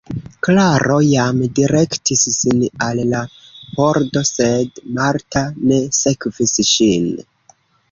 [0.45, 3.21] Klaro jam direktis sin al la
[3.75, 7.09] pordo, sed Marta ne sekvis ŝin.